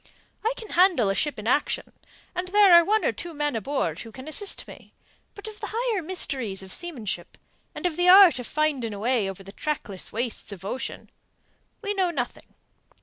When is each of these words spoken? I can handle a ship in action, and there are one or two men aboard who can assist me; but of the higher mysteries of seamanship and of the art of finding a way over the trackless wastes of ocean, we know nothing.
I 0.43 0.51
can 0.57 0.69
handle 0.69 1.11
a 1.11 1.13
ship 1.13 1.37
in 1.37 1.45
action, 1.47 1.93
and 2.33 2.47
there 2.47 2.73
are 2.73 2.83
one 2.83 3.05
or 3.05 3.11
two 3.11 3.35
men 3.35 3.55
aboard 3.55 3.99
who 3.99 4.11
can 4.11 4.27
assist 4.27 4.67
me; 4.67 4.93
but 5.35 5.47
of 5.47 5.59
the 5.59 5.69
higher 5.75 6.01
mysteries 6.01 6.63
of 6.63 6.73
seamanship 6.73 7.37
and 7.75 7.85
of 7.85 7.97
the 7.97 8.09
art 8.09 8.39
of 8.39 8.47
finding 8.47 8.95
a 8.95 8.99
way 8.99 9.29
over 9.29 9.43
the 9.43 9.51
trackless 9.51 10.11
wastes 10.11 10.51
of 10.51 10.65
ocean, 10.65 11.11
we 11.83 11.93
know 11.93 12.09
nothing. 12.09 12.55